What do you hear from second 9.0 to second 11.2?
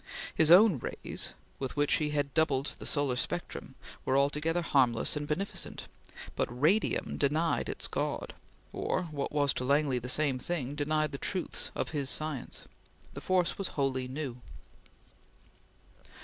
what was to Langley the same thing, denied the